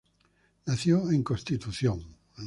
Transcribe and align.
Nació 0.65 1.11
en 1.11 1.21
Constitución. 1.23 2.03